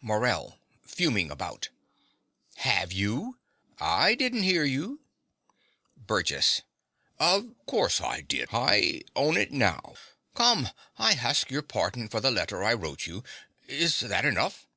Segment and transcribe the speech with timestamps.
[0.00, 1.68] MORELL (fuming about).
[2.58, 3.40] Have you?
[3.80, 5.00] I didn't hear you.
[5.96, 6.62] BURGESS.
[7.18, 8.50] Of course I did.
[8.52, 9.96] I hown it now.
[10.34, 10.68] Come:
[10.98, 13.24] I harsk your pardon for the letter I wrote you.
[13.66, 14.68] Is that enough?